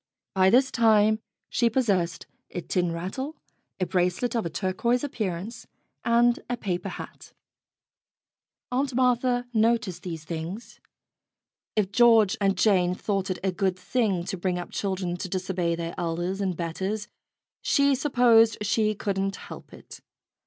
By 0.33 0.49
this 0.49 0.71
time 0.71 1.19
she 1.47 1.69
possessed 1.69 2.25
a 2.49 2.61
tin 2.61 2.91
rattle, 2.91 3.35
a 3.79 3.85
bracelet 3.85 4.35
of 4.35 4.47
a 4.47 4.49
turquoise 4.49 5.03
appearance, 5.03 5.67
and 6.03 6.39
a 6.49 6.57
paper 6.57 6.89
hat. 6.89 7.33
148 8.69 8.97
STORIES 8.97 9.17
WITHOUT 9.21 9.21
TEARS 9.21 9.49
Aunt 9.51 9.53
Martha 9.53 9.59
noticed 9.69 10.01
these 10.01 10.23
things. 10.23 10.79
If 11.75 11.91
George 11.91 12.35
and 12.41 12.57
Jane 12.57 12.95
thought 12.95 13.29
it 13.29 13.37
a 13.43 13.51
good 13.51 13.77
thing 13.77 14.23
to 14.23 14.37
bring 14.37 14.57
up 14.57 14.71
children 14.71 15.17
to 15.17 15.29
disobey 15.29 15.75
their 15.75 15.93
elders 15.99 16.41
and 16.41 16.57
betters, 16.57 17.07
she 17.61 17.93
supposed 17.93 18.57
she 18.63 18.95
couldn't 18.95 19.35
help 19.35 19.71
it. 19.71 20.01